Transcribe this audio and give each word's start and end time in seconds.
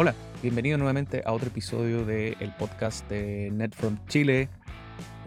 Hola, 0.00 0.14
bienvenido 0.44 0.78
nuevamente 0.78 1.22
a 1.26 1.32
otro 1.32 1.48
episodio 1.48 2.06
del 2.06 2.54
podcast 2.56 3.08
de 3.10 3.50
Net 3.50 3.74
from 3.74 3.98
Chile. 4.06 4.48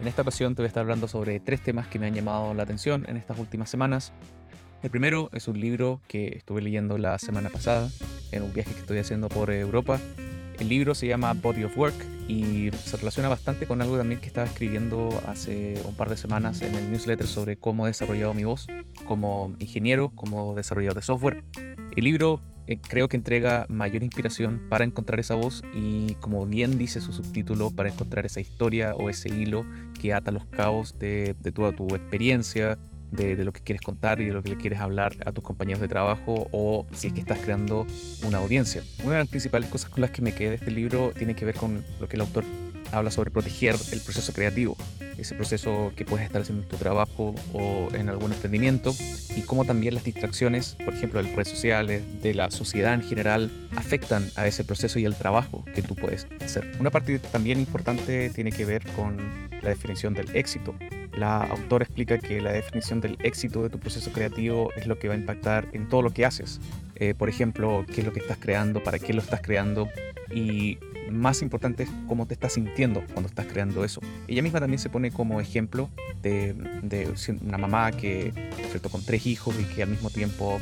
En 0.00 0.08
esta 0.08 0.22
ocasión 0.22 0.54
te 0.54 0.62
voy 0.62 0.64
a 0.64 0.68
estar 0.68 0.80
hablando 0.80 1.08
sobre 1.08 1.40
tres 1.40 1.60
temas 1.60 1.88
que 1.88 1.98
me 1.98 2.06
han 2.06 2.14
llamado 2.14 2.54
la 2.54 2.62
atención 2.62 3.04
en 3.06 3.18
estas 3.18 3.38
últimas 3.38 3.68
semanas. 3.68 4.14
El 4.82 4.88
primero 4.88 5.28
es 5.34 5.46
un 5.46 5.60
libro 5.60 6.00
que 6.08 6.28
estuve 6.28 6.62
leyendo 6.62 6.96
la 6.96 7.18
semana 7.18 7.50
pasada 7.50 7.90
en 8.30 8.44
un 8.44 8.54
viaje 8.54 8.72
que 8.72 8.80
estoy 8.80 8.96
haciendo 8.96 9.28
por 9.28 9.50
Europa. 9.50 10.00
El 10.58 10.70
libro 10.70 10.94
se 10.94 11.06
llama 11.06 11.34
Body 11.34 11.64
of 11.64 11.76
Work 11.76 12.06
y 12.26 12.70
se 12.70 12.96
relaciona 12.96 13.28
bastante 13.28 13.66
con 13.66 13.82
algo 13.82 13.98
también 13.98 14.22
que 14.22 14.28
estaba 14.28 14.46
escribiendo 14.46 15.10
hace 15.26 15.82
un 15.84 15.94
par 15.96 16.08
de 16.08 16.16
semanas 16.16 16.62
en 16.62 16.74
el 16.74 16.90
newsletter 16.90 17.26
sobre 17.26 17.58
cómo 17.58 17.86
he 17.86 17.90
desarrollado 17.90 18.32
mi 18.32 18.44
voz 18.44 18.68
como 19.06 19.54
ingeniero, 19.58 20.08
como 20.14 20.54
desarrollador 20.54 20.96
de 20.96 21.02
software. 21.02 21.44
El 21.94 22.04
libro 22.04 22.40
eh, 22.66 22.78
creo 22.80 23.08
que 23.08 23.16
entrega 23.16 23.66
mayor 23.68 24.02
inspiración 24.02 24.62
para 24.68 24.84
encontrar 24.84 25.18
esa 25.18 25.34
voz 25.34 25.62
y 25.74 26.14
como 26.14 26.46
bien 26.46 26.78
dice 26.78 27.00
su 27.00 27.12
subtítulo, 27.12 27.70
para 27.70 27.88
encontrar 27.88 28.24
esa 28.26 28.40
historia 28.40 28.94
o 28.94 29.10
ese 29.10 29.28
hilo 29.28 29.66
que 30.00 30.14
ata 30.14 30.30
los 30.30 30.46
cabos 30.46 30.98
de, 30.98 31.34
toda 31.54 31.72
tu 31.72 31.88
experiencia, 31.94 32.78
de, 33.10 33.36
de, 33.36 33.44
lo 33.44 33.52
que 33.52 33.60
quieres 33.60 33.82
contar 33.82 34.20
y 34.20 34.26
de 34.26 34.32
lo 34.32 34.42
que 34.42 34.50
le 34.50 34.56
quieres 34.56 34.80
hablar 34.80 35.16
a 35.26 35.32
tus 35.32 35.44
compañeros 35.44 35.80
de 35.80 35.88
trabajo 35.88 36.48
o 36.52 36.86
si 36.92 37.08
es 37.08 37.12
que 37.12 37.20
estás 37.20 37.38
creando 37.40 37.86
una 38.26 38.38
audiencia. 38.38 38.82
Una 39.04 39.14
de 39.14 39.18
las 39.18 39.28
principales 39.28 39.68
cosas 39.68 39.90
con 39.90 40.00
las 40.00 40.10
que 40.10 40.22
me 40.22 40.32
quedé 40.34 40.50
de 40.50 40.56
este 40.56 40.70
libro 40.70 41.12
tiene 41.16 41.34
que 41.34 41.44
ver 41.44 41.56
con 41.56 41.84
lo 42.00 42.08
que 42.08 42.16
el 42.16 42.22
autor 42.22 42.44
habla 42.92 43.10
sobre 43.10 43.30
proteger 43.30 43.74
el 43.90 44.00
proceso 44.00 44.32
creativo, 44.32 44.76
ese 45.18 45.34
proceso 45.34 45.92
que 45.96 46.04
puedes 46.04 46.26
estar 46.26 46.42
haciendo 46.42 46.62
en 46.62 46.68
tu 46.68 46.76
trabajo 46.76 47.34
o 47.52 47.88
en 47.94 48.08
algún 48.08 48.32
emprendimiento, 48.32 48.94
y 49.36 49.42
cómo 49.42 49.64
también 49.64 49.94
las 49.94 50.04
distracciones, 50.04 50.76
por 50.84 50.94
ejemplo, 50.94 51.20
de 51.20 51.28
las 51.28 51.36
redes 51.36 51.48
sociales, 51.48 52.02
de 52.22 52.34
la 52.34 52.50
sociedad 52.50 52.94
en 52.94 53.02
general, 53.02 53.50
afectan 53.76 54.30
a 54.36 54.46
ese 54.46 54.64
proceso 54.64 54.98
y 54.98 55.04
el 55.04 55.14
trabajo 55.14 55.64
que 55.74 55.82
tú 55.82 55.94
puedes 55.94 56.26
hacer. 56.44 56.70
Una 56.78 56.90
parte 56.90 57.18
también 57.18 57.58
importante 57.58 58.30
tiene 58.30 58.52
que 58.52 58.64
ver 58.64 58.86
con 58.92 59.18
la 59.62 59.70
definición 59.70 60.14
del 60.14 60.34
éxito. 60.36 60.74
La 61.16 61.42
autora 61.42 61.84
explica 61.84 62.18
que 62.18 62.40
la 62.40 62.52
definición 62.52 63.00
del 63.00 63.16
éxito 63.22 63.62
de 63.62 63.70
tu 63.70 63.78
proceso 63.78 64.12
creativo 64.12 64.70
es 64.76 64.86
lo 64.86 64.98
que 64.98 65.08
va 65.08 65.14
a 65.14 65.16
impactar 65.16 65.68
en 65.72 65.88
todo 65.88 66.02
lo 66.02 66.10
que 66.10 66.24
haces. 66.24 66.60
Eh, 66.96 67.14
por 67.14 67.28
ejemplo, 67.28 67.84
qué 67.86 68.00
es 68.00 68.06
lo 68.06 68.12
que 68.12 68.20
estás 68.20 68.38
creando, 68.38 68.82
para 68.82 68.98
qué 68.98 69.12
lo 69.12 69.20
estás 69.20 69.40
creando 69.42 69.88
y 70.34 70.78
más 71.10 71.42
importante 71.42 71.84
es 71.84 71.90
cómo 72.08 72.26
te 72.26 72.34
estás 72.34 72.54
sintiendo 72.54 73.02
cuando 73.12 73.28
estás 73.28 73.46
creando 73.46 73.84
eso. 73.84 74.00
Ella 74.28 74.42
misma 74.42 74.60
también 74.60 74.78
se 74.78 74.88
pone 74.88 75.10
como 75.10 75.40
ejemplo 75.40 75.90
de, 76.22 76.54
una 77.42 77.58
mamá 77.58 77.92
que, 77.92 78.32
cierto, 78.70 78.88
con 78.88 79.04
tres 79.04 79.26
hijos 79.26 79.54
y 79.60 79.64
que 79.64 79.82
al 79.82 79.90
mismo 79.90 80.10
tiempo 80.10 80.60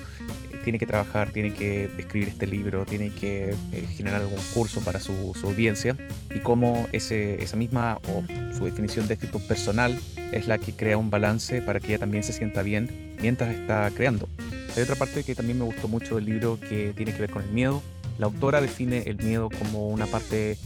eh, 0.53 0.61
tiene 0.65 0.79
que 0.79 0.87
trabajar, 0.87 1.31
tiene 1.31 1.53
que 1.53 1.91
escribir 1.99 2.29
este 2.29 2.47
libro, 2.47 2.85
tiene 2.87 3.11
que 3.11 3.55
eh, 3.73 3.87
generar 3.97 4.23
algún 4.23 4.41
curso 4.55 4.81
para 4.81 5.01
su, 5.01 5.35
audiencia 5.45 5.97
y 6.35 6.41
cómo 6.41 6.89
ese, 6.93 7.43
esa 7.43 7.57
misma 7.57 7.99
o 8.09 8.25
su 8.57 8.65
definición 8.65 9.09
de 9.09 9.15
éxito 9.15 9.39
personal 9.41 9.99
es 10.33 10.47
la 10.47 10.59
que 10.59 10.73
crea 10.73 10.97
un 10.97 11.11
balance 11.11 11.61
para 11.63 11.81
que 11.81 11.89
ella 11.89 11.99
también 11.99 12.23
se 12.23 12.33
sienta 12.33 12.63
bien 12.63 12.89
mientras 13.21 13.55
está 13.55 13.91
creando. 13.91 14.29
Hay 14.77 14.83
otra 14.83 14.95
parte 14.95 15.25
que 15.25 15.35
también 15.35 15.59
me 15.59 15.65
gustó 15.65 15.89
mucho 15.89 16.15
del 16.17 16.27
libro 16.27 16.59
que 16.61 16.93
tiene 16.97 17.13
que 17.13 17.21
ver 17.21 17.31
con 17.31 17.43
el 17.43 17.51
miedo 17.51 17.83
la 18.21 18.27
autora 18.27 18.61
define 18.61 19.05
el 19.07 19.17
miedo 19.17 19.49
como 19.49 19.89
una 19.89 20.05
parte 20.05 20.59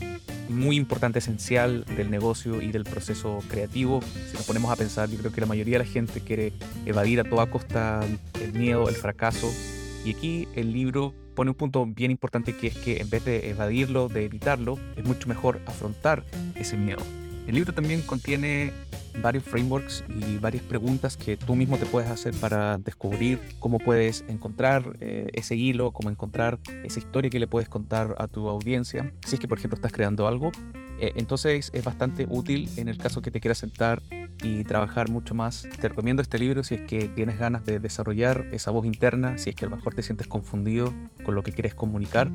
muy 0.49 0.77
importante, 0.77 1.21
esencial 1.21 1.85
del 1.97 2.11
negocio 2.11 2.61
y 2.61 2.73
del 2.73 2.83
proceso 2.83 3.39
creativo. 3.49 4.01
Si 4.29 4.37
nos 4.37 4.45
ponemos 4.45 4.73
a 4.73 4.77
pensar, 4.77 5.09
yo 5.09 5.17
creo 5.19 5.31
que 5.31 5.41
la 5.41 5.47
mayoría 5.47 5.79
de 5.79 5.85
la 5.85 5.91
gente 5.91 6.21
quiere 6.21 6.53
evadir 6.85 7.21
a 7.21 7.25
toda 7.25 7.47
costa 7.47 8.05
el 8.43 8.53
miedo, 8.55 8.89
el 8.89 8.97
fracaso. 8.97 9.49
Y 10.05 10.17
aquí 10.17 10.49
el 10.57 10.73
libro 10.73 11.15
pone 11.37 11.53
un 11.53 11.57
punto 11.57 11.87
bien 11.87 12.11
importante 12.11 12.57
que 12.57 12.67
es 12.67 12.77
que 12.77 13.01
en 13.01 13.09
vez 13.09 13.25
de 13.25 13.51
evadirlo, 13.51 14.09
de 14.09 14.25
evitarlo, 14.25 14.77
es 14.97 15.05
mucho 15.05 15.29
mejor 15.29 15.61
afrontar 15.65 16.25
ese 16.57 16.77
miedo. 16.77 17.03
El 17.47 17.55
libro 17.55 17.73
también 17.73 18.03
contiene 18.03 18.73
varios 19.23 19.45
frameworks 19.45 20.05
y 20.09 20.39
varias 20.39 20.63
preguntas 20.65 21.17
que 21.17 21.37
tú 21.37 21.55
mismo 21.55 21.77
te 21.77 21.87
puedes 21.87 22.11
hacer 22.11 22.35
para 22.35 22.79
descubrir 22.79 23.39
cómo 23.59 23.79
puedes 23.79 24.25
encontrar 24.29 24.97
eh, 25.01 25.29
ese 25.35 25.55
hilo, 25.55 25.93
cómo 25.93 26.11
encontrar 26.11 26.59
esa 26.85 26.99
historia 26.99 27.31
que 27.31 27.39
le 27.39 27.47
puedes 27.47 27.69
contar 27.69 28.15
a 28.19 28.29
tu 28.29 28.49
audiencia. 28.49 29.13
Si 29.27 29.37
es 29.37 29.41
que, 29.41 29.49
por 29.49 29.59
ejemplo, 29.59 29.77
estás 29.77 29.93
creando 29.93 30.27
algo, 30.27 30.53
eh, 31.01 31.13
entonces 31.17 31.71
es 31.73 31.85
bastante 31.85 32.27
útil 32.29 32.69
en 32.77 32.89
el 32.89 32.99
caso 32.99 33.23
que 33.23 33.31
te 33.31 33.41
quieras 33.41 33.59
sentar 33.59 34.03
y 34.43 34.65
trabajar 34.65 35.11
mucho 35.11 35.35
más. 35.35 35.67
Te 35.81 35.89
recomiendo 35.89 36.23
este 36.23 36.39
libro 36.39 36.63
si 36.65 36.77
es 36.77 36.81
que 36.83 37.09
tienes 37.09 37.39
ganas 37.39 37.65
de 37.65 37.79
desarrollar 37.79 38.47
esa 38.53 38.71
voz 38.71 38.87
interna, 38.87 39.39
si 39.39 39.51
es 39.51 39.57
que 39.57 39.65
a 39.65 39.69
lo 39.69 39.77
mejor 39.77 39.95
te 39.95 40.03
sientes 40.03 40.27
confundido 40.27 40.93
con 41.25 41.35
lo 41.35 41.43
que 41.43 41.53
quieres 41.53 41.75
comunicar 41.75 42.31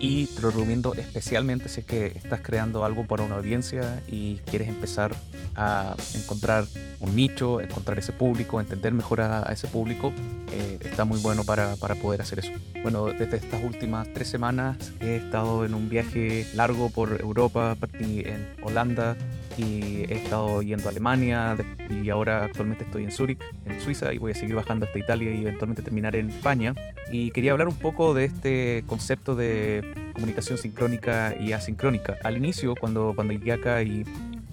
y 0.00 0.26
te 0.26 0.40
lo 0.40 0.50
recomiendo 0.50 0.94
especialmente 0.94 1.68
si 1.68 1.80
es 1.80 1.86
que 1.86 2.06
estás 2.06 2.40
creando 2.40 2.84
algo 2.84 3.06
para 3.06 3.22
una 3.22 3.36
audiencia 3.36 4.02
y 4.08 4.36
quieres 4.46 4.68
empezar 4.68 5.14
a 5.54 5.94
encontrar 6.14 6.64
un 7.00 7.14
nicho, 7.14 7.60
encontrar 7.60 7.98
ese 7.98 8.12
público, 8.12 8.60
entender 8.60 8.94
mejor 8.94 9.20
a, 9.20 9.42
ese 9.52 9.68
público, 9.68 10.12
eh, 10.52 10.78
está 10.80 11.04
muy 11.04 11.20
bueno 11.20 11.44
para, 11.44 11.76
para, 11.76 11.94
poder 11.96 12.22
hacer 12.22 12.38
eso. 12.38 12.52
Bueno, 12.82 13.06
desde 13.06 13.36
estas 13.36 13.62
últimas 13.62 14.08
tres 14.14 14.28
semanas 14.28 14.92
he 15.00 15.16
estado 15.16 15.66
en 15.66 15.74
un 15.74 15.90
viaje 15.90 16.46
largo 16.54 16.88
por 16.88 17.20
Europa, 17.20 17.76
partí 17.78 18.20
en 18.20 18.48
Holanda, 18.62 19.16
y 19.56 20.04
he 20.08 20.14
estado 20.14 20.62
yendo 20.62 20.88
a 20.88 20.90
Alemania 20.90 21.56
y 21.90 22.08
ahora 22.10 22.44
actualmente 22.44 22.84
estoy 22.84 23.04
en 23.04 23.10
Zúrich, 23.10 23.40
en 23.66 23.80
Suiza, 23.80 24.12
y 24.12 24.18
voy 24.18 24.32
a 24.32 24.34
seguir 24.34 24.54
bajando 24.54 24.86
hasta 24.86 24.98
Italia 24.98 25.32
y 25.32 25.42
eventualmente 25.42 25.82
terminar 25.82 26.16
en 26.16 26.30
España. 26.30 26.74
Y 27.10 27.30
quería 27.30 27.52
hablar 27.52 27.68
un 27.68 27.76
poco 27.76 28.14
de 28.14 28.24
este 28.24 28.84
concepto 28.86 29.34
de 29.34 30.10
comunicación 30.14 30.58
sincrónica 30.58 31.34
y 31.38 31.52
asincrónica. 31.52 32.16
Al 32.22 32.36
inicio, 32.36 32.74
cuando, 32.74 33.12
cuando 33.14 33.32
llegué 33.32 33.52
acá 33.52 33.82
y 33.82 34.04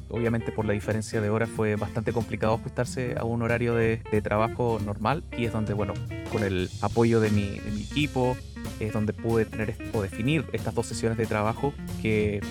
obviamente 0.09 0.51
por 0.51 0.65
la 0.65 0.73
diferencia 0.73 1.21
de 1.21 1.29
horas 1.29 1.49
fue 1.49 1.75
bastante 1.75 2.13
complicado 2.13 2.53
ajustarse 2.53 3.15
a 3.17 3.25
un 3.25 3.41
horario 3.41 3.75
de, 3.75 4.01
de, 4.11 4.21
trabajo 4.21 4.79
normal 4.83 5.23
y 5.37 5.45
es 5.45 5.53
donde, 5.53 5.73
bueno, 5.73 5.93
con 6.27 6.43
el 6.43 6.69
apoyo 6.81 7.19
de 7.19 7.29
mi, 7.29 7.59
de 7.59 7.71
mi 7.71 7.83
equipo, 7.83 8.37
es 8.79 8.93
donde 8.93 9.13
pude 9.13 9.45
tener 9.45 9.75
o 9.93 10.01
definir 10.01 10.45
estas 10.53 10.75
dos 10.75 10.85
sesiones 10.85 11.17
de 11.17 11.25
trabajo 11.25 11.73
que 12.01 12.37
eh, 12.37 12.41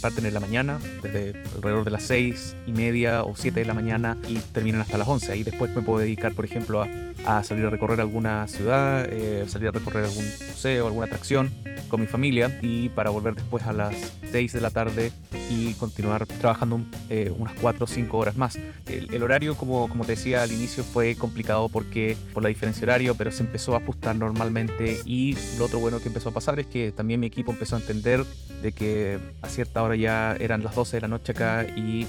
parten 0.00 0.26
en 0.26 0.34
la 0.34 0.40
mañana, 0.40 0.78
desde 1.02 1.42
alrededor 1.54 1.84
de 1.84 1.90
las 1.90 2.04
seis 2.04 2.56
y 2.66 2.72
media 2.72 3.24
o 3.24 3.34
7 3.36 3.60
de 3.60 3.66
la 3.66 3.74
mañana 3.74 4.16
y 4.28 4.36
terminan 4.36 4.80
hasta 4.80 4.98
las 4.98 5.08
11. 5.08 5.32
Ahí 5.32 5.42
después 5.42 5.74
me 5.74 5.82
puedo 5.82 5.98
dedicar, 5.98 6.34
por 6.34 6.44
ejemplo, 6.44 6.82
a, 6.82 7.42
salir 7.42 7.66
a 7.66 7.70
recorrer 7.70 8.00
alguna 8.00 8.46
ciudad, 8.48 9.06
eh, 9.10 9.44
salir 9.48 9.68
a 9.68 9.72
recorrer 9.72 10.04
algún 10.04 10.24
museo, 10.24 10.86
alguna 10.86 11.06
atracción 11.06 11.50
con 11.88 12.00
mi 12.00 12.06
familia 12.06 12.58
y 12.62 12.88
para 12.90 13.10
volver 13.10 13.34
después 13.34 13.64
a 13.64 13.72
las 13.72 13.94
6 14.30 14.52
de 14.52 14.60
la 14.60 14.70
tarde 14.70 15.12
y 15.50 15.74
continuar 15.74 16.26
trabajando 16.26 16.80
eh, 17.08 17.32
unas 17.36 17.54
4 17.60 17.84
o 17.84 17.86
5 17.86 18.16
horas 18.16 18.36
más. 18.36 18.58
El, 18.86 19.22
horario, 19.22 19.56
como, 19.56 19.88
como 19.88 20.04
te 20.04 20.12
decía 20.12 20.42
al 20.42 20.52
inicio, 20.52 20.84
fue 20.84 21.14
complicado 21.14 21.68
porque 21.68 22.16
por 22.32 22.42
la 22.42 22.48
diferencia 22.48 22.84
horario, 22.84 23.14
pero 23.16 23.30
se 23.30 23.42
empezó 23.42 23.74
a 23.74 23.78
ajustar 23.78 24.16
normalmente 24.16 25.00
y 25.04 25.36
lo 25.58 25.66
otro 25.66 25.78
bueno 25.78 26.00
que 26.00 26.08
empezó 26.08 26.30
a 26.30 26.32
pasar 26.32 26.58
es 26.60 26.66
que 26.66 26.92
también 26.92 27.20
mi 27.20 27.26
equipo 27.26 27.52
empezó 27.52 27.76
a 27.76 27.80
entender 27.80 28.24
de 28.62 28.72
que 28.72 29.18
a 29.42 29.48
cierta 29.48 29.82
hora 29.82 29.96
ya 29.96 30.36
eran 30.38 30.62
las 30.62 30.74
12 30.74 30.96
de 30.96 31.00
la 31.02 31.08
noche 31.08 31.32
acá 31.32 31.64
y 31.76 32.06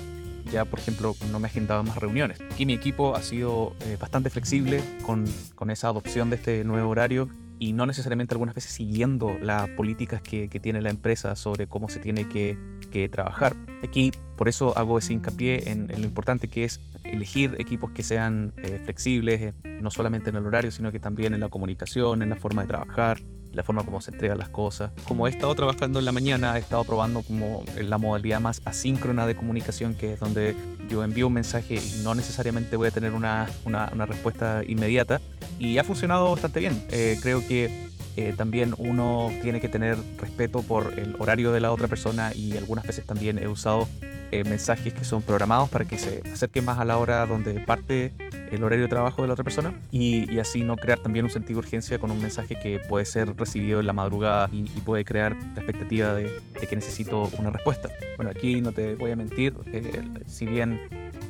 ya, 0.51 0.65
por 0.65 0.79
ejemplo, 0.79 1.15
no 1.31 1.39
me 1.39 1.47
agendaba 1.47 1.83
más 1.83 1.97
reuniones. 1.97 2.39
Aquí 2.51 2.65
mi 2.65 2.73
equipo 2.73 3.15
ha 3.15 3.21
sido 3.21 3.75
eh, 3.81 3.97
bastante 3.99 4.29
flexible 4.29 4.81
con, 5.05 5.25
con 5.55 5.69
esa 5.69 5.89
adopción 5.89 6.29
de 6.29 6.37
este 6.37 6.63
nuevo 6.63 6.89
horario 6.89 7.29
y 7.59 7.73
no 7.73 7.85
necesariamente 7.85 8.33
algunas 8.33 8.55
veces 8.55 8.71
siguiendo 8.71 9.37
las 9.41 9.67
políticas 9.69 10.21
que, 10.21 10.47
tiene 10.61 10.81
la 10.81 10.89
empresa 10.89 11.35
sobre 11.35 11.67
cómo 11.67 11.89
se 11.89 11.99
tiene 11.99 12.27
que, 12.27 12.57
que, 12.91 13.09
trabajar. 13.09 13.55
Aquí 13.83 14.11
por 14.37 14.47
eso 14.47 14.77
hago 14.77 14.99
ese 14.99 15.13
hincapié 15.13 15.71
en, 15.71 15.87
lo 15.87 16.05
importante 16.05 16.47
que 16.47 16.63
es 16.63 16.79
elegir 17.03 17.55
equipos 17.59 17.91
que 17.91 18.03
sean 18.03 18.53
eh, 18.57 18.79
flexibles, 18.83 19.41
eh, 19.41 19.53
no 19.81 19.91
solamente 19.91 20.29
en 20.29 20.35
el 20.35 20.45
horario, 20.45 20.71
sino 20.71 20.91
que 20.91 20.99
también 20.99 21.33
en 21.33 21.41
la 21.41 21.49
comunicación, 21.49 22.21
en 22.21 22.29
la 22.29 22.35
forma 22.35 22.61
de 22.61 22.67
trabajar, 22.67 23.19
la 23.53 23.63
forma 23.63 23.83
como 23.83 23.99
se 24.01 24.11
entregan 24.11 24.37
las 24.37 24.49
cosas. 24.49 24.91
Como 25.07 25.27
he 25.27 25.31
estado 25.31 25.55
trabajando 25.55 25.97
en 25.99 26.05
la 26.05 26.11
mañana, 26.11 26.55
he 26.55 26.59
estado 26.59 26.83
probando 26.83 27.23
como 27.23 27.63
la 27.81 27.97
modalidad 27.97 28.39
más 28.39 28.61
asíncrona 28.65 29.25
de 29.25 29.35
comunicación, 29.35 29.95
que 29.95 30.13
es 30.13 30.19
donde 30.19 30.55
yo 30.87 31.03
envío 31.03 31.27
un 31.27 31.33
mensaje 31.33 31.75
y 31.75 32.03
no 32.03 32.13
necesariamente 32.13 32.75
voy 32.75 32.89
a 32.89 32.91
tener 32.91 33.13
una, 33.13 33.47
una, 33.65 33.89
una 33.91 34.05
respuesta 34.05 34.61
inmediata. 34.67 35.19
Y 35.57 35.79
ha 35.79 35.83
funcionado 35.83 36.29
bastante 36.29 36.59
bien. 36.59 36.83
Eh, 36.91 37.17
creo 37.21 37.45
que 37.47 37.87
eh, 38.17 38.33
también 38.35 38.73
uno 38.77 39.31
tiene 39.41 39.59
que 39.61 39.69
tener 39.69 39.97
respeto 40.17 40.61
por 40.61 40.97
el 40.97 41.15
horario 41.19 41.51
de 41.51 41.59
la 41.59 41.71
otra 41.71 41.87
persona 41.87 42.31
y 42.33 42.57
algunas 42.57 42.85
veces 42.85 43.05
también 43.05 43.37
he 43.37 43.47
usado 43.47 43.87
eh, 44.31 44.43
mensajes 44.43 44.93
que 44.93 45.03
son 45.03 45.21
programados 45.21 45.69
para 45.69 45.85
que 45.85 45.97
se 45.97 46.21
acerquen 46.31 46.65
más 46.65 46.79
a 46.79 46.85
la 46.85 46.97
hora 46.97 47.25
donde 47.25 47.59
parte 47.61 48.13
el 48.51 48.63
horario 48.63 48.85
de 48.85 48.89
trabajo 48.89 49.21
de 49.21 49.27
la 49.27 49.33
otra 49.33 49.43
persona 49.43 49.73
y, 49.91 50.39
así 50.39 50.63
no 50.63 50.75
crear 50.77 50.99
también 50.99 51.25
un 51.25 51.31
sentido 51.31 51.59
de 51.59 51.65
urgencia 51.65 51.99
con 51.99 52.11
un 52.11 52.21
mensaje 52.21 52.57
que 52.57 52.79
puede 52.79 53.05
ser 53.05 53.35
recibido 53.35 53.79
en 53.79 53.87
la 53.87 53.93
madrugada 53.93 54.49
y, 54.51 54.63
puede 54.81 55.03
crear 55.03 55.35
la 55.55 55.61
expectativa 55.61 56.13
de, 56.13 56.31
que 56.67 56.75
necesito 56.75 57.29
una 57.37 57.49
respuesta. 57.49 57.89
Bueno, 58.15 58.31
aquí 58.31 58.61
no 58.61 58.71
te 58.71 58.95
voy 58.95 59.11
a 59.11 59.15
mentir, 59.15 59.53
eh, 59.73 60.01
si 60.25 60.45
bien 60.45 60.79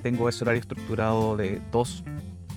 tengo 0.03 0.29
ese 0.29 0.43
horario 0.43 0.61
estructurado 0.61 1.37
de 1.37 1.61
dos 1.71 2.03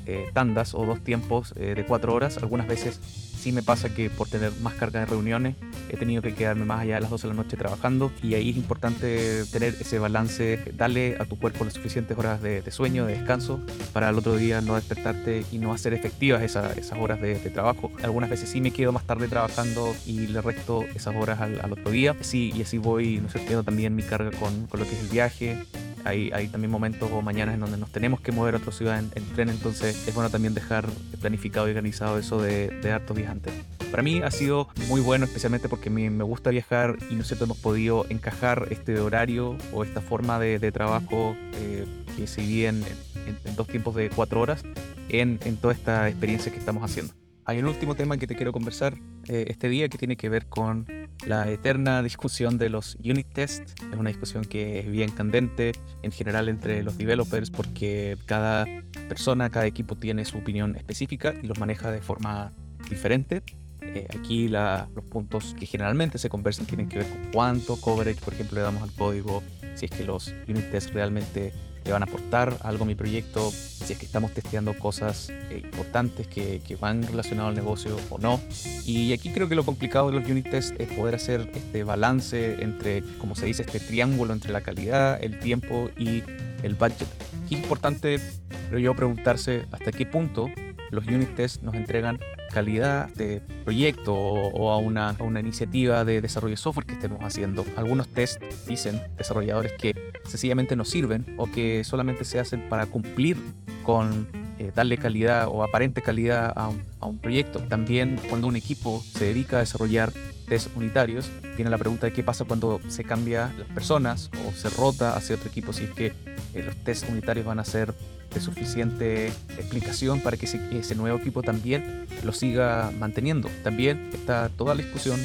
eh, 0.07 0.31
tandas 0.33 0.75
o 0.75 0.85
dos 0.85 1.01
tiempos 1.01 1.55
de 1.55 1.85
cuatro 1.87 2.15
horas, 2.15 2.39
algunas 2.39 2.67
veces 2.67 3.01
sí 3.41 3.53
me 3.53 3.63
pasa 3.63 3.89
que 3.89 4.11
por 4.11 4.29
tener 4.29 4.53
más 4.61 4.75
carga 4.75 5.01
de 5.01 5.07
reuniones 5.07 5.57
he 5.89 5.97
tenido 5.97 6.21
que 6.21 6.35
quedarme 6.35 6.67
más 6.67 6.81
allá 6.81 6.97
de 6.97 7.01
las 7.01 7.11
12 7.11 7.27
de 7.27 7.35
la 7.35 7.43
noche 7.43 7.57
trabajando 7.57 8.13
y 8.23 8.35
ahí 8.35 8.51
es 8.51 8.57
importante 8.57 9.45
tener 9.51 9.75
ese 9.81 9.99
balance, 9.99 10.73
darle 10.77 11.17
a 11.19 11.25
tu 11.25 11.39
cuerpo 11.39 11.65
las 11.65 11.75
suficientes 11.75 12.17
horas 12.19 12.43
de, 12.43 12.63
sueño, 12.71 13.07
de 13.07 13.17
descanso, 13.17 13.61
para 13.93 14.11
el 14.11 14.19
otro 14.19 14.37
día 14.37 14.61
no 14.61 14.75
despertarte 14.75 15.45
y 15.51 15.59
no 15.59 15.73
hacer 15.73 15.95
efectivas 15.95 16.43
esas 16.43 16.77
horas 16.99 17.21
de, 17.21 17.37
trabajo. 17.51 17.91
Algunas 18.03 18.31
veces 18.31 18.51
sí 18.51 18.61
me 18.61 18.71
quedo 18.71 18.93
más 18.93 19.05
tarde 19.05 19.27
trabajando 19.27 19.95
y 20.07 20.27
le 20.27 20.41
resto 20.41 20.85
esas 20.95 21.17
horas 21.17 21.41
al, 21.41 21.73
otro 21.73 21.91
día. 21.91 22.15
Sí, 22.21 22.53
y 22.55 22.63
así 22.63 22.79
voy, 22.79 23.19
no 23.19 23.29
sé, 23.29 23.45
quedo 23.45 23.65
también 23.65 23.97
mi 23.97 24.03
carga 24.03 24.31
con 24.39 24.69
lo 24.73 24.85
que 24.85 24.95
es 24.95 25.01
el 25.01 25.09
viaje, 25.09 25.59
hay, 26.05 26.31
hay, 26.33 26.49
también 26.49 26.71
momentos 26.71 27.11
o 27.13 27.23
mañanas 27.23 27.55
en 27.55 27.61
donde 27.61 27.77
nos 27.77 27.91
tenemos 27.91 28.21
que 28.21 28.33
mover 28.33 28.55
a 28.55 28.59
otra 28.59 28.73
ciudad 28.73 28.99
en, 28.99 29.25
tren, 29.35 29.49
entonces 29.49 30.07
es 30.07 30.15
bueno 30.15 30.31
también 30.31 30.55
dejar 30.55 30.87
planificado 31.21 31.67
y 31.69 31.71
organizado 31.71 32.19
eso 32.19 32.41
de, 32.41 32.69
de 32.69 32.93
hartos 32.93 33.17
viajantes. 33.17 33.53
Para 33.91 34.03
mí 34.03 34.21
ha 34.23 34.31
sido 34.31 34.69
muy 34.89 35.01
bueno, 35.01 35.25
especialmente 35.25 35.69
porque 35.69 35.91
me, 35.91 36.09
me 36.11 36.23
gusta 36.23 36.51
viajar 36.51 36.97
y 37.11 37.17
no 37.17 37.25
sé 37.25 37.35
si 37.35 37.45
hemos 37.45 37.59
podido 37.59 38.07
encajar 38.09 38.69
este 38.71 38.99
horario 39.01 39.57
o 39.73 39.83
esta 39.83 40.01
forma 40.01 40.39
de, 40.39 40.59
de 40.59 40.71
trabajo 40.71 41.37
eh, 41.55 41.87
que 42.17 42.27
se 42.27 42.41
divide 42.41 42.69
en, 42.69 42.85
en, 43.27 43.57
dos 43.57 43.67
tiempos 43.67 43.95
de 43.97 44.09
cuatro 44.11 44.41
horas 44.41 44.63
en, 45.09 45.41
en 45.45 45.57
toda 45.57 45.75
esta 45.75 46.09
experiencia 46.09 46.53
que 46.53 46.59
estamos 46.59 46.85
haciendo. 46.85 47.13
Hay 47.45 47.59
un 47.59 47.67
último 47.67 47.97
tema 47.97 48.17
que 48.17 48.29
te 48.29 48.37
quiero 48.37 48.53
conversar 48.53 48.97
eh, 49.27 49.47
este 49.49 49.69
día 49.69 49.89
que 49.89 49.99
tiene 49.99 50.17
que 50.17 50.29
ver 50.29 50.47
con 50.47 50.87
la 51.27 51.49
eterna 51.51 52.03
discusión 52.03 52.59
de 52.59 52.71
los 52.71 52.97
unit 52.97 53.27
tests. 53.33 53.75
Es 53.91 53.99
una 53.99 54.11
discusión 54.11 54.45
que 54.45 54.81
es 54.81 54.91
bien 54.91 55.11
candente 55.11 55.73
en 56.03 56.13
general 56.13 56.49
entre 56.49 56.83
los 56.83 56.97
developers 56.97 57.51
porque 57.51 58.17
cada 58.27 58.67
persona, 59.09 59.51
cada 59.51 59.67
equipo 59.67 59.97
tiene 59.97 60.25
su 60.25 60.39
opinión 60.39 60.77
específica 60.77 61.35
y 61.43 61.47
los 61.47 61.59
maneja 61.59 61.91
de 61.91 62.01
forma 62.01 62.53
diferente. 62.89 63.43
Eh, 63.83 64.07
aquí 64.19 64.49
los 64.49 65.05
puntos 65.11 65.57
que 65.59 65.67
generalmente 65.67 66.19
se 66.19 66.29
conversan 66.29 66.67
tienen 66.67 66.89
que 66.89 66.99
ver 66.99 67.09
con 67.09 67.33
cuánto 67.33 67.77
coverage, 67.81 68.21
por 68.21 68.35
ejemplo, 68.35 68.57
le 68.57 68.63
damos 68.63 68.83
al 68.83 68.93
código, 68.93 69.43
si 69.75 69.87
es 69.87 69.91
que 69.91 70.05
los 70.05 70.35
unit 70.49 70.71
tests 70.71 70.93
realmente 70.93 71.53
van 71.93 72.03
a 72.03 72.07
aportar 72.07 72.57
algo 72.63 72.85
a 72.85 72.87
mi 72.87 72.95
proyecto, 72.95 73.51
si 73.51 73.93
es 73.93 73.99
que 73.99 74.07
estamos 74.07 74.33
testeando 74.33 74.79
cosas 74.79 75.31
eh, 75.31 75.63
importantes 75.65 76.27
que, 76.27 76.61
que, 76.67 76.77
van 76.77 77.03
relacionadas 77.03 77.51
al 77.51 77.55
negocio 77.57 77.97
o 78.11 78.19
no. 78.19 78.41
Y 78.85 79.13
aquí 79.13 79.31
creo 79.31 79.49
que 79.49 79.55
lo 79.55 79.65
complicado 79.65 80.11
de 80.11 80.19
los 80.19 80.29
unit 80.29 80.51
tests 80.51 80.75
es 80.79 80.89
poder 80.93 81.15
hacer 81.15 81.51
este 81.55 81.85
balance 81.85 82.63
entre, 82.63 83.03
como 83.19 83.35
se 83.35 83.47
dice, 83.47 83.63
este 83.63 83.81
triángulo 83.81 84.33
entre 84.33 84.53
la 84.53 84.61
calidad, 84.61 85.23
el 85.23 85.39
tiempo 85.39 85.91
y 85.99 86.23
el 86.63 86.75
budget. 86.75 87.09
es 87.47 87.53
importante, 87.53 88.21
creo 88.69 88.81
yo, 88.81 88.95
preguntarse 88.95 89.67
hasta 89.73 89.93
qué 89.93 90.07
punto 90.07 90.49
los 90.91 91.07
unit 91.07 91.35
tests 91.35 91.63
nos 91.63 91.75
entregan 91.75 92.19
calidad 92.53 93.09
de 93.15 93.41
proyecto 93.65 94.15
o, 94.15 94.71
a, 94.71 94.79
una, 94.79 95.11
a, 95.11 95.23
una, 95.23 95.41
iniciativa 95.41 96.05
de 96.05 96.21
desarrollo 96.21 96.53
de 96.53 96.57
software 96.57 96.87
que 96.87 96.95
estemos 96.95 97.21
haciendo. 97.23 97.65
Algunos 97.77 98.09
tests 98.09 98.41
dicen 98.67 99.01
desarrolladores 99.17 99.73
que 99.73 99.95
sencillamente 100.25 100.77
no 100.77 100.85
sirven 100.85 101.35
o 101.39 101.47
que 101.51 101.85
solamente 101.85 102.25
se 102.25 102.41
hacen 102.41 102.69
para 102.69 102.87
cumplir 102.87 103.37
con 103.85 104.29
eh, 104.59 104.73
darle 104.75 104.99
calidad 104.99 105.49
o 105.49 105.63
aparente 105.63 106.03
calidad 106.03 106.53
a 106.57 106.69
un, 106.69 106.83
a 107.01 107.07
un 107.07 107.19
proyecto. 107.19 107.61
También 107.61 108.21
cuando 108.29 108.47
un 108.47 108.57
equipo 108.57 109.03
se 109.03 109.27
dedica 109.27 109.57
a 109.57 109.61
desarrollar 109.61 110.13
test 110.49 110.77
unitarios, 110.77 111.31
viene 111.57 111.71
la 111.71 111.79
pregunta 111.79 112.07
de 112.07 112.13
qué 112.13 112.25
pasa 112.25 112.45
cuando 112.45 112.81
se 112.89 113.05
cambia 113.05 113.53
las 113.57 113.69
personas 113.69 114.31
o 114.47 114.53
se 114.53 114.69
rota 114.69 115.17
hacia 115.17 115.37
otro 115.37 115.49
equipo, 115.49 115.73
si 115.73 115.85
es 115.85 115.91
que 115.93 116.07
eh, 116.55 116.63
los 116.65 116.77
test 116.85 117.09
unitarios 117.09 117.47
van 117.47 117.61
a 117.61 117.65
ser 117.65 117.95
de 118.33 118.41
suficiente 118.41 119.29
explicación 119.59 120.21
para 120.21 120.37
que 120.37 120.47
ese, 120.47 120.95
nuevo 120.95 121.19
equipo 121.19 121.43
también 121.43 122.07
lo 122.25 122.33
siga 122.33 122.93
manteniendo. 122.99 123.49
También 123.63 124.11
está 124.13 124.49
toda 124.49 124.75
la 124.75 124.83
discusión 124.83 125.21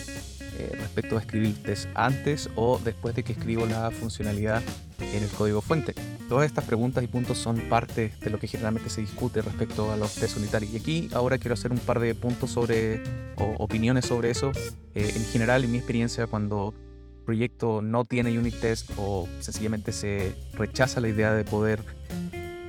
eh, 0.58 0.72
respecto 0.80 1.18
a 1.18 1.20
escribir 1.20 1.62
test 1.64 1.88
antes 1.96 2.50
o 2.56 2.80
después 2.84 3.16
de 3.16 3.24
que 3.24 3.34
escribo 3.34 3.66
la 3.66 3.92
funcionalidad 3.92 4.62
en 5.00 5.24
el 5.24 5.30
código 5.30 5.62
fuente. 5.62 5.94
Todas 6.30 6.48
estas 6.48 6.66
preguntas 6.66 7.04
y 7.04 7.08
puntos 7.08 7.38
son 7.38 7.60
parte 7.70 8.12
de 8.22 8.30
lo 8.30 8.40
que 8.40 8.48
generalmente 8.48 8.90
se 8.90 9.02
discute 9.02 9.42
respecto 9.42 9.92
a 9.92 9.98
los 9.98 10.16
test 10.16 10.38
unitarios. 10.38 10.74
Y 10.74 10.78
aquí 10.78 11.10
ahora 11.14 11.38
quiero 11.38 11.54
hacer 11.54 11.72
un 11.72 11.78
par 11.78 12.00
de 12.00 12.16
puntos 12.16 12.50
sobre, 12.52 13.04
o 13.36 13.56
opiniones 13.60 14.06
sobre 14.06 14.32
eso. 14.32 14.52
Eh, 14.96 15.14
en 15.16 15.26
general, 15.26 15.64
en 15.64 15.72
mi 15.72 15.78
experiencia, 15.78 16.26
cuando 16.26 16.74
proyecto 17.26 17.82
no 17.82 18.06
tiene 18.06 18.38
unit 18.38 18.56
test 18.60 18.92
o 18.98 19.28
sencillamente 19.40 19.92
se 19.92 20.36
rechaza 20.54 21.02
la 21.02 21.10
idea 21.10 21.34
de 21.34 21.44
poder 21.44 21.84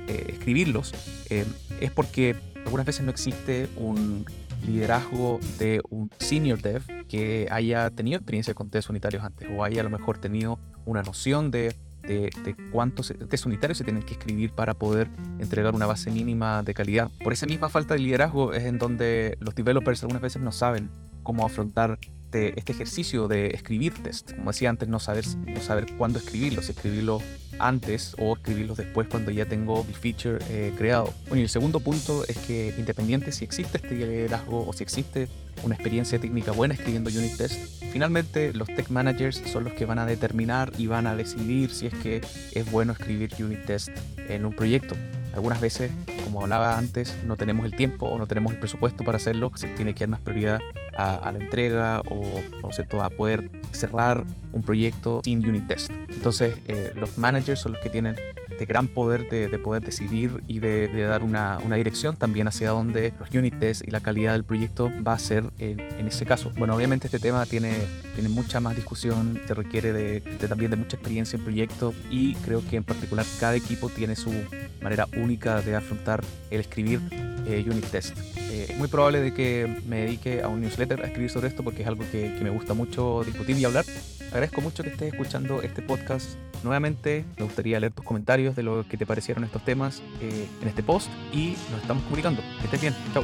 eh, 0.07 0.25
escribirlos, 0.29 0.93
eh, 1.29 1.45
es 1.81 1.91
porque 1.91 2.35
algunas 2.65 2.85
veces 2.85 3.03
no 3.03 3.11
existe 3.11 3.69
un 3.75 4.25
liderazgo 4.65 5.39
de 5.59 5.81
un 5.89 6.09
senior 6.17 6.61
dev 6.61 6.83
que 7.07 7.47
haya 7.51 7.89
tenido 7.91 8.17
experiencia 8.17 8.53
con 8.53 8.69
test 8.69 8.89
unitarios 8.89 9.23
antes 9.23 9.47
o 9.55 9.63
haya 9.63 9.81
a 9.81 9.83
lo 9.83 9.89
mejor 9.89 10.17
tenido 10.17 10.59
una 10.85 11.03
noción 11.03 11.51
de, 11.51 11.75
de, 12.03 12.55
cuántos 12.71 13.13
test 13.29 13.45
unitarios 13.45 13.77
se 13.77 13.83
tienen 13.83 14.03
que 14.03 14.13
escribir 14.13 14.51
para 14.51 14.73
poder 14.73 15.09
entregar 15.39 15.75
una 15.75 15.85
base 15.85 16.09
mínima 16.11 16.63
de 16.63 16.73
calidad. 16.73 17.11
Por 17.23 17.33
esa 17.33 17.45
misma 17.45 17.69
falta 17.69 17.93
de 17.93 17.99
liderazgo 17.99 18.53
es 18.53 18.63
en 18.63 18.77
donde 18.77 19.37
los 19.39 19.55
developers 19.55 20.03
algunas 20.03 20.21
veces 20.21 20.41
no 20.41 20.51
saben 20.51 20.89
cómo 21.27 21.45
afrontar 21.45 21.99
este, 22.01 22.57
este 22.57 22.71
ejercicio 22.71 23.27
de 23.27 23.47
escribir 23.47 23.93
test. 24.01 24.31
Como 24.31 24.51
decía 24.51 24.69
antes, 24.69 24.87
no 24.87 24.97
saber, 24.97 25.25
no 25.45 25.59
saber 25.59 25.85
cuándo 25.97 26.19
escribirlos, 26.19 26.69
escribirlo 26.69 27.21
antes 27.59 28.15
o 28.17 28.37
escribirlos 28.37 28.77
después 28.77 29.09
cuando 29.09 29.29
ya 29.31 29.45
tengo 29.45 29.85
el 29.85 29.93
feature 29.93 30.39
eh, 30.49 30.73
creado. 30.77 31.13
Bueno, 31.27 31.41
y 31.41 31.43
el 31.43 31.49
segundo 31.49 31.81
punto 31.81 32.23
es 32.29 32.37
que 32.37 32.73
independiente 32.77 33.33
si 33.33 33.43
existe 33.43 33.77
este 33.77 33.93
liderazgo 33.93 34.65
o 34.65 34.71
si 34.71 34.83
existe 34.83 35.27
una 35.63 35.75
experiencia 35.75 36.17
técnica 36.17 36.53
buena 36.53 36.75
escribiendo 36.75 37.09
unit 37.09 37.35
test, 37.35 37.59
finalmente 37.91 38.53
los 38.53 38.69
tech 38.69 38.89
managers 38.89 39.41
son 39.51 39.65
los 39.65 39.73
que 39.73 39.83
van 39.83 39.99
a 39.99 40.05
determinar 40.05 40.71
y 40.77 40.87
van 40.87 41.07
a 41.07 41.15
decidir 41.15 41.71
si 41.71 41.87
es 41.87 41.93
que 41.95 42.21
es 42.53 42.71
bueno 42.71 42.93
escribir 42.93 43.31
unit 43.37 43.65
test 43.65 43.89
en 44.29 44.45
un 44.45 44.53
proyecto. 44.53 44.95
Algunas 45.37 45.61
veces, 45.61 45.91
como 46.23 46.41
hablaba 46.41 46.79
antes, 46.79 47.15
no 47.23 47.37
tenemos 47.37 47.63
el 47.67 47.75
tiempo 47.75 48.07
o 48.07 48.17
no 48.17 48.25
tenemos 48.25 48.53
el 48.53 48.59
presupuesto 48.59 49.03
para 49.03 49.17
hacerlo, 49.17 49.51
se 49.53 49.67
tiene 49.67 49.93
que 49.93 49.99
dar 49.99 50.09
más 50.09 50.19
prioridad 50.19 50.59
a, 50.97 51.31
la 51.31 51.37
entrega 51.37 52.01
o, 52.09 52.23
¿no 52.63 53.03
a 53.03 53.09
poder 53.11 53.51
cerrar 53.71 54.23
un 54.51 54.63
proyecto 54.63 55.21
sin 55.23 55.47
unit 55.47 55.67
test. 55.67 55.91
Entonces, 56.09 56.57
eh, 56.67 56.91
los 56.95 57.19
managers 57.19 57.59
son 57.59 57.73
los 57.73 57.81
que 57.81 57.91
tienen 57.91 58.15
este 58.57 58.65
gran 58.65 58.87
poder 58.87 59.29
de, 59.29 59.59
poder 59.59 59.83
decidir 59.83 60.41
y 60.47 60.57
de, 60.57 60.87
dar 60.87 61.21
una, 61.21 61.59
una, 61.63 61.75
dirección 61.75 62.15
también 62.15 62.47
hacia 62.47 62.71
dónde 62.71 63.13
los 63.19 63.29
unit 63.29 63.59
tests 63.59 63.87
y 63.87 63.91
la 63.91 63.99
calidad 63.99 64.33
del 64.33 64.43
proyecto 64.43 64.91
va 65.07 65.13
a 65.13 65.19
ser 65.19 65.43
en, 65.59 65.79
en 65.79 66.07
ese 66.07 66.25
caso. 66.25 66.51
Bueno, 66.57 66.75
obviamente 66.75 67.05
este 67.05 67.19
tema 67.19 67.45
tiene, 67.45 67.75
tiene 68.15 68.29
mucha 68.29 68.59
más 68.59 68.75
discusión, 68.75 69.39
se 69.45 69.53
requiere 69.53 69.93
de, 69.93 70.21
también 70.47 70.71
de 70.71 70.77
mucha 70.77 70.95
experiencia 70.95 71.37
en 71.37 71.43
proyecto 71.43 71.93
y 72.09 72.33
creo 72.37 72.67
que 72.67 72.77
en 72.77 72.83
particular 72.83 73.27
cada 73.39 73.55
equipo 73.55 73.89
tiene 73.89 74.15
su 74.15 74.33
manera 74.81 75.07
única 75.17 75.61
de 75.61 75.75
afrontar 75.75 76.23
el 76.49 76.59
escribir 76.59 76.99
eh, 77.45 77.63
unit 77.69 77.85
test. 77.85 78.17
Eh, 78.49 78.65
es 78.69 78.77
muy 78.77 78.87
probable 78.87 79.21
de 79.21 79.35
que 79.35 79.83
me 79.85 79.97
dedique 79.97 80.41
a 80.41 80.47
un 80.47 80.61
newsletter 80.61 81.03
a 81.03 81.05
escribir 81.05 81.29
sobre 81.29 81.49
esto 81.49 81.63
porque 81.63 81.83
es 81.83 81.87
algo 81.87 82.03
que, 82.11 82.33
que 82.35 82.43
me 82.43 82.49
gusta 82.49 82.73
mucho 82.73 83.21
discutir 83.23 83.55
y 83.55 83.65
hablar. 83.65 83.85
Agradezco 84.29 84.61
mucho 84.61 84.81
que 84.81 84.89
estés 84.89 85.13
escuchando 85.13 85.61
este 85.61 85.83
podcast 85.83 86.37
nuevamente. 86.63 87.25
Me 87.37 87.43
gustaría 87.43 87.79
leer 87.79 87.93
tus 87.93 88.05
comentarios 88.05 88.55
de 88.55 88.63
lo 88.63 88.85
que 88.87 88.97
te 88.97 89.05
parecieron 89.05 89.43
estos 89.43 89.63
temas 89.63 90.01
eh, 90.21 90.47
en 90.61 90.67
este 90.67 90.83
post 90.83 91.09
y 91.33 91.55
nos 91.71 91.81
estamos 91.81 92.03
comunicando. 92.03 92.41
Que 92.59 92.65
estés 92.65 92.81
bien. 92.81 92.95
Chao. 93.13 93.23